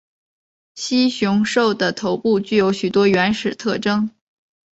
[0.73, 4.09] 蜥熊兽的头部具有许多原始特征。